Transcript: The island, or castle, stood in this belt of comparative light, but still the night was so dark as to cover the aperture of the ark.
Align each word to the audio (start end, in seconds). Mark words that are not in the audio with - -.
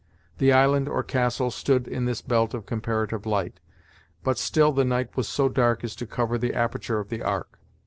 The 0.39 0.51
island, 0.51 0.89
or 0.89 1.03
castle, 1.03 1.51
stood 1.51 1.87
in 1.87 2.05
this 2.05 2.23
belt 2.23 2.55
of 2.55 2.65
comparative 2.65 3.27
light, 3.27 3.59
but 4.23 4.39
still 4.39 4.71
the 4.71 4.83
night 4.83 5.15
was 5.15 5.27
so 5.27 5.47
dark 5.47 5.83
as 5.83 5.95
to 5.97 6.07
cover 6.07 6.39
the 6.39 6.55
aperture 6.55 6.99
of 6.99 7.09
the 7.09 7.21
ark. 7.21 7.59